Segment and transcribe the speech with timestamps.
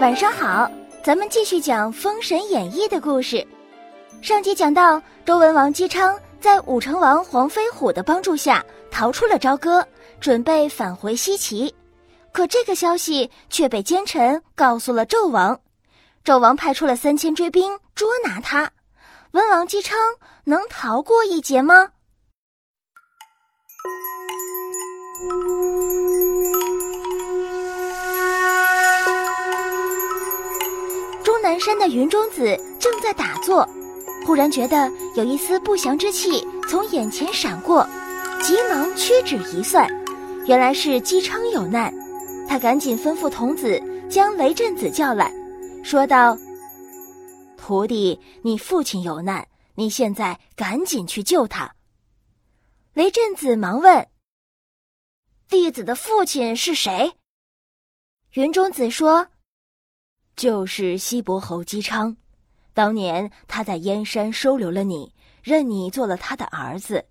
[0.00, 0.68] 晚上好，
[1.04, 3.46] 咱们继续讲《封神演义》的故事。
[4.20, 9.86] 上集讲到，周文王姬昌在武成王黄飞虎的帮助下逃出了朝歌，
[10.20, 11.72] 准备返回西岐。
[12.32, 15.58] 可这个消息却被奸臣告诉了纣王，
[16.24, 18.70] 纣王派出了三千追兵捉拿他。
[19.30, 19.96] 文王姬昌
[20.44, 21.90] 能逃过一劫吗？
[31.44, 33.68] 南山的云中子正在打坐，
[34.24, 37.86] 忽然觉得有一丝不祥之气从眼前闪过，
[38.42, 39.86] 急忙屈指一算，
[40.46, 41.92] 原来是姬昌有难。
[42.48, 45.30] 他赶紧吩咐童子将雷震子叫来，
[45.84, 46.34] 说道
[47.58, 51.70] ：“徒弟，你父亲有难，你现在赶紧去救他。”
[52.94, 54.08] 雷震子忙问
[55.50, 57.12] ：“弟子的父亲是谁？”
[58.32, 59.26] 云中子说。
[60.36, 62.16] 就是西伯侯姬昌，
[62.72, 67.04] 当年他在燕山收留了你，认你做了他的儿子。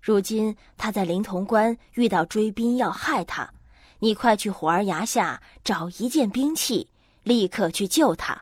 [0.00, 3.50] 如今他在灵潼关遇到追兵要害他，
[3.98, 6.88] 你快去虎儿崖下找一件兵器，
[7.24, 8.40] 立刻去救他。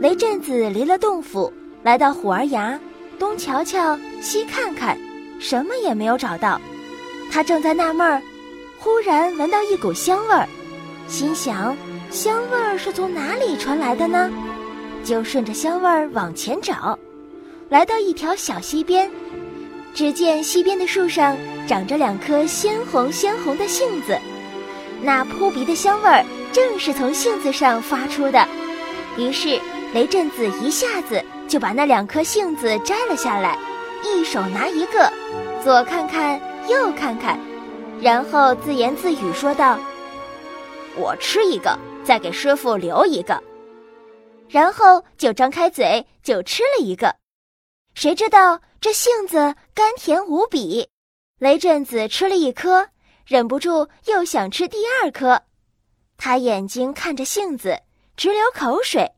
[0.00, 1.50] 雷震子离了洞府，
[1.82, 2.78] 来到虎儿崖，
[3.18, 4.98] 东瞧瞧，西看看，
[5.40, 6.60] 什么也没有找到。
[7.30, 8.20] 他正在纳闷儿，
[8.78, 10.46] 忽然闻到一股香味儿。
[11.08, 11.76] 心想，
[12.10, 14.30] 香味儿是从哪里传来的呢？
[15.04, 16.98] 就顺着香味儿往前找，
[17.68, 19.08] 来到一条小溪边，
[19.94, 24.18] 只见溪边的树上长着两颗鲜红鲜红的杏子，
[25.00, 28.46] 那扑鼻的香味儿正是从杏子上发出的。
[29.16, 29.60] 于是
[29.94, 33.56] 雷震子一下子就把那两颗杏子摘了下来，
[34.02, 35.10] 一手拿一个，
[35.62, 37.38] 左看看右看看，
[38.00, 39.78] 然后自言自语说道。
[40.96, 43.42] 我吃一个，再给师傅留一个，
[44.48, 47.14] 然后就张开嘴就吃了一个。
[47.94, 50.88] 谁知道这杏子甘甜无比，
[51.38, 52.88] 雷震子吃了一颗，
[53.26, 55.42] 忍不住又想吃第二颗。
[56.16, 57.78] 他眼睛看着杏子，
[58.16, 59.12] 直流口水，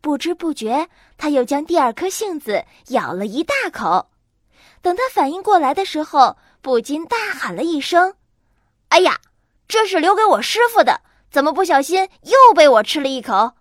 [0.00, 4.10] 不知不觉他又将第二颗杏子咬了一大口。
[4.80, 8.14] 等他反应过来的时候，不禁大喊了一声
[8.88, 9.20] ：“哎呀！”
[9.68, 11.00] 这是留给我师傅的，
[11.30, 13.52] 怎么不小心又被我吃了一口？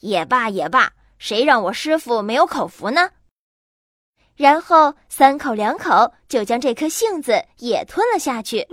[0.00, 3.10] 也罢也罢，谁让我师傅没有口福呢？
[4.36, 8.66] 然后三口两口就将这颗杏子也吞了下去。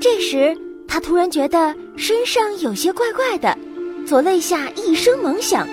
[0.00, 0.56] 这时
[0.86, 3.56] 他突然觉得身上有些怪怪的，
[4.06, 5.66] 左肋下一声猛响，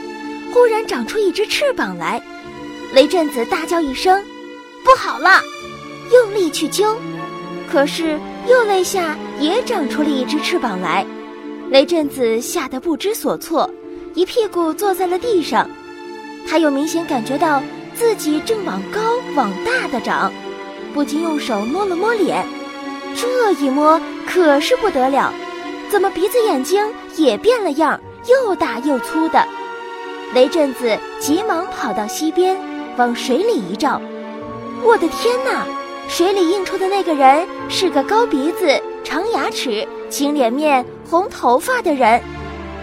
[0.53, 2.21] 忽然长出一只翅膀来。
[2.93, 4.23] 雷震子大叫一声
[4.83, 5.41] ：“不好了！”
[6.11, 6.97] 用力去揪。
[7.71, 11.05] 可是右肋下也长出了一只翅膀来，
[11.69, 13.69] 雷震子吓得不知所措，
[14.13, 15.69] 一屁股坐在了地上。
[16.47, 17.61] 他又明显感觉到
[17.95, 18.99] 自己正往高
[19.35, 20.31] 往大的长，
[20.93, 22.45] 不禁用手摸了摸脸，
[23.15, 25.33] 这一摸可是不得了，
[25.89, 26.83] 怎么鼻子眼睛
[27.15, 29.45] 也变了样，又大又粗的？
[30.33, 32.57] 雷震子急忙跑到溪边，
[32.97, 34.01] 往水里一照，
[34.83, 35.65] 我的天哪！
[36.07, 42.21] 水里映出的那个人是个高鼻子、长牙齿、青脸面、红头发的人，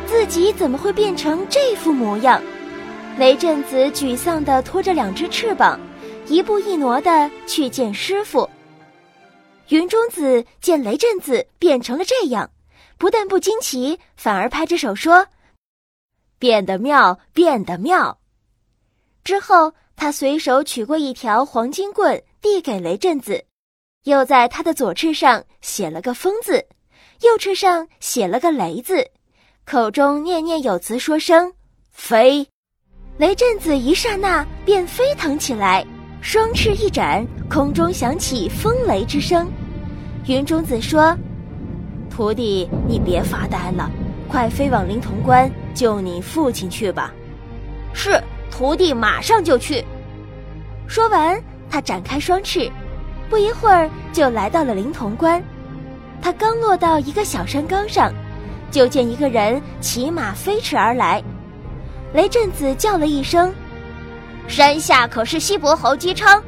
[0.07, 2.43] 自己怎么会变成这副模样？
[3.19, 5.81] 雷震子沮丧地拖着两只翅膀，
[6.27, 8.49] 一步一挪地去见师傅。
[9.69, 12.51] 云中子见雷震子变成了这样，
[12.99, 15.27] 不但不惊奇，反而拍着手说
[16.39, 18.19] ：“变得妙，变得妙。”
[19.25, 22.23] 之后，他随手取过一条黄金棍。
[22.43, 23.45] 递给雷震子，
[24.07, 26.65] 又在他的左翅上写了个“风”字，
[27.23, 29.05] 右翅上写了个“雷”字，
[29.65, 31.53] 口中念念有词，说声
[31.91, 32.47] “飞”。
[33.19, 35.85] 雷震子一刹那便飞腾起来，
[36.21, 39.51] 双翅一展，空中响起风雷之声。
[40.29, 41.13] 云中子说
[42.09, 43.91] ：“徒弟，你别发呆了，
[44.29, 47.13] 快飞往灵潼关救你父亲去吧。”
[47.93, 48.23] 是，
[48.53, 49.85] 徒弟马上就去。
[50.87, 51.43] 说完。
[51.69, 52.71] 他展开双翅，
[53.29, 55.43] 不一会儿就来到了灵潼关。
[56.23, 58.13] 他刚落到一个小山岗上，
[58.71, 61.23] 就见一个人骑马飞驰而来。
[62.13, 63.55] 雷震子叫了一声
[64.49, 66.43] ：“山下可是西伯侯姬昌？”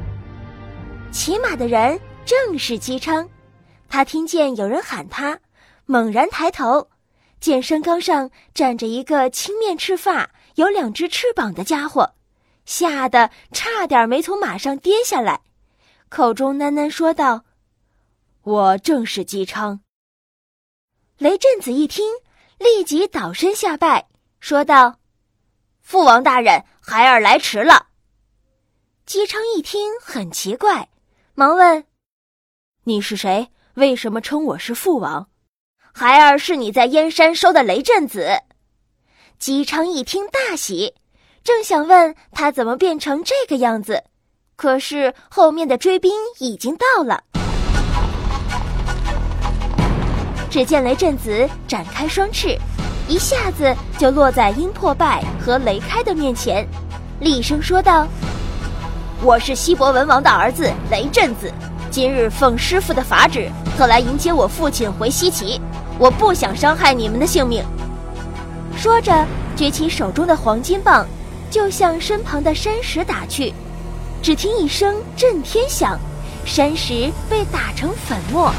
[1.11, 3.27] 骑马的人正是姬昌。
[3.87, 5.37] 他听见有人喊他，
[5.85, 6.87] 猛然抬头，
[7.39, 12.11] 见山岗上站着一个青面赤发、有两只翅膀的家伙。
[12.65, 15.41] 吓得差点没从马上跌下来，
[16.09, 17.45] 口中喃喃说道
[18.41, 19.81] ：“我正是姬昌。”
[21.19, 22.03] 雷震子一听，
[22.57, 24.07] 立即倒身下拜，
[24.39, 24.99] 说道
[25.81, 27.87] ：“父王大人，孩儿来迟了。”
[29.05, 30.89] 姬昌一听很奇怪，
[31.35, 31.85] 忙问
[32.85, 33.51] ：“你是谁？
[33.75, 35.29] 为什么称我是父王？”
[35.93, 38.41] 孩儿是你在燕山收的雷震子。
[39.37, 40.95] 姬昌一听大喜，
[41.43, 44.05] 正想问他怎么变成这个样子，
[44.59, 47.23] 可是后面的追兵已经到了。
[50.49, 52.57] 只见雷震子展开双翅，
[53.07, 56.67] 一下子就落在殷破败和雷开的面前，
[57.21, 58.05] 厉声说道
[59.23, 61.49] ：“我是西伯文王的儿子雷震子，
[61.89, 65.61] 今日奉师傅的法旨，特来迎接我父亲回西岐。
[65.97, 67.63] 我不想伤害你们的性命。”
[68.75, 69.25] 说着，
[69.55, 71.07] 举起手中的黄金棒，
[71.49, 73.53] 就向身旁的山石打去。
[74.21, 75.97] 只听一声震天响，
[76.45, 78.53] 山石被打成粉末。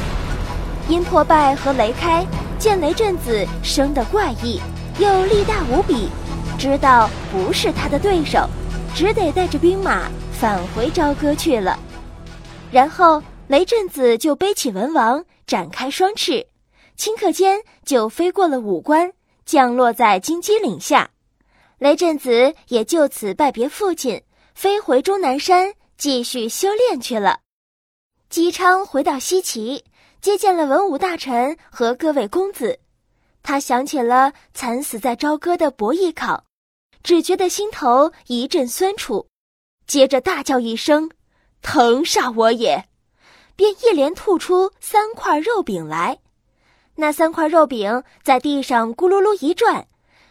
[0.89, 2.25] 殷破败和雷开
[2.57, 4.59] 见雷震子生得怪异，
[4.99, 6.09] 又力大无比，
[6.57, 8.49] 知道不是他的对手，
[8.95, 11.77] 只得带着兵马返回朝歌去了。
[12.71, 16.47] 然后雷震子就背起文王，展开双翅，
[16.97, 19.11] 顷刻间就飞过了五关。
[19.43, 21.09] 降落在金鸡岭下，
[21.77, 24.21] 雷震子也就此拜别父亲，
[24.53, 27.39] 飞回终南山继续修炼去了。
[28.29, 29.83] 姬昌回到西岐，
[30.21, 32.79] 接见了文武大臣和各位公子，
[33.43, 36.45] 他想起了惨死在朝歌的伯邑考，
[37.03, 39.27] 只觉得心头一阵酸楚，
[39.87, 41.09] 接着大叫一声
[41.61, 42.85] ：“疼煞我也！”
[43.57, 46.19] 便一连吐出三块肉饼来。
[46.95, 49.87] 那三块肉饼在地上咕噜噜一转，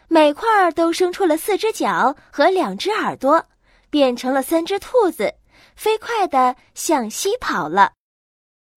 [0.08, 3.46] 每块都生出了四只脚和两只耳朵，
[3.90, 5.34] 变成了三只兔子，
[5.76, 7.92] 飞快地向西跑了。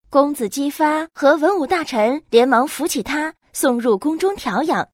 [0.10, 4.88] 公子姬发和文武大臣连忙扶起他，送入宫中调养。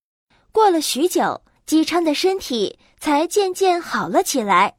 [0.51, 4.75] 过了许久，姬昌的身体才渐渐好了起来。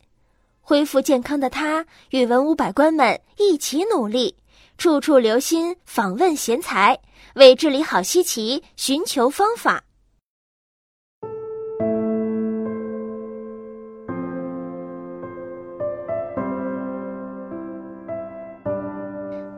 [0.60, 4.36] 恢复健康的他，与文武百官们一起努力，
[4.78, 6.98] 处处留心访问贤才。
[7.34, 9.84] 为治理好西岐寻求方法。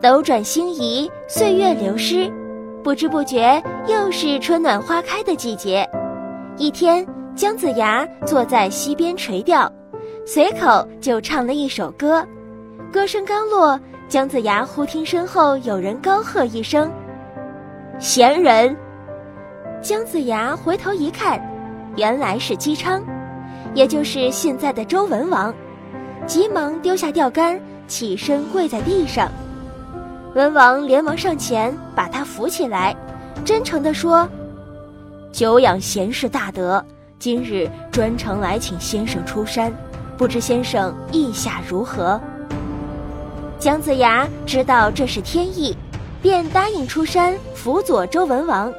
[0.03, 2.29] 斗转星移，岁月流失，
[2.83, 5.89] 不知不觉又是春暖花开的季节。
[6.57, 7.07] 一天，
[7.37, 9.73] 姜子牙坐在溪边垂钓，
[10.27, 12.27] 随口就唱了一首歌。
[12.93, 13.79] 歌声刚落，
[14.09, 16.91] 姜子牙忽听身后有人高喝一声。
[18.01, 18.77] 闲人，
[19.81, 21.41] 姜子牙回头一看，
[21.97, 23.01] 原来是姬昌，
[23.73, 25.55] 也就是现在的周文王，
[26.27, 27.57] 急忙丢下钓竿，
[27.87, 29.31] 起身跪在地上。
[30.35, 32.97] 文王连忙上前把他扶起来，
[33.45, 34.29] 真诚地说
[35.33, 36.85] ：“久仰贤士大德，
[37.19, 39.73] 今日专程来请先生出山，
[40.17, 42.21] 不知先生意下如何？”
[43.59, 45.77] 姜子牙知道这是天意。
[46.23, 48.73] 便答应出山辅佐周文王，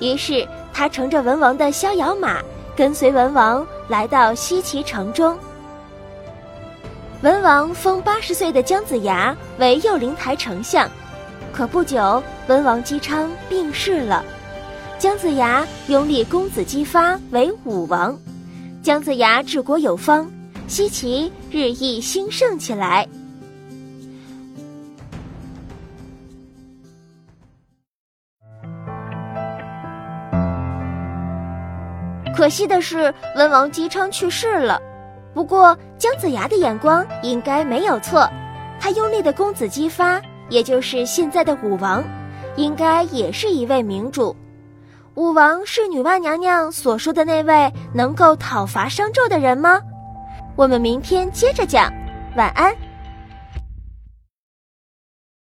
[0.00, 2.42] 于是他乘着文王的逍遥马，
[2.76, 5.34] 跟随文王来到西岐城中。
[7.24, 10.86] 文王封八十岁的姜子牙为右灵台丞相，
[11.54, 14.22] 可不久，文王姬昌病逝了，
[14.98, 18.14] 姜子牙拥立公子姬发为武王，
[18.82, 20.30] 姜子牙治国有方，
[20.66, 23.08] 西岐日益兴盛起来。
[32.36, 34.78] 可惜的是，文王姬昌去世了。
[35.32, 38.28] 不过姜子牙的眼光应该没有错，
[38.78, 40.20] 他拥立的公子姬发，
[40.50, 42.04] 也就是现在的武王，
[42.56, 44.36] 应该也是一位明主。
[45.14, 49.80] 武王是女娲娘娘所说的那位能够讨伐商纣的人吗？
[50.56, 51.90] 我们明天接着讲。
[52.36, 52.83] 晚安。